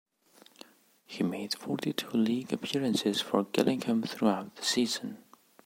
He 1.05 1.21
made 1.23 1.53
forty-two 1.55 2.09
league 2.17 2.51
appearances 2.51 3.21
for 3.21 3.43
Gillingham 3.43 4.01
throughout 4.01 4.55
the 4.55 4.63
season. 4.63 5.19